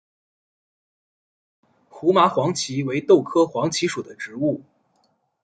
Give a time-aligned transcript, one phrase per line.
[1.89, 4.63] 胡麻黄耆为豆科黄芪属的植物。